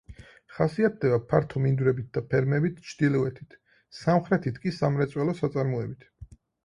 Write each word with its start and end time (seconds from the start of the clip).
ხასიათდება 0.59 1.17
ფართო 1.33 1.59
მინდვრებით 1.65 2.07
და 2.17 2.23
ფერმებით 2.31 2.81
ჩრდილოეთით, 2.93 3.53
სამხრეთით 3.99 4.59
კი 4.65 4.73
სამრეწველო 4.79 5.37
საწარმოებით. 5.43 6.09